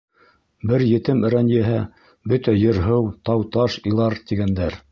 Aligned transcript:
Бер 0.71 0.83
етем 0.91 1.19
рәнйеһә, 1.33 1.75
бөтә 2.33 2.55
ер-һыу, 2.61 3.07
тау-таш 3.29 3.77
илар, 3.93 4.21
тигәндәр. 4.33 4.83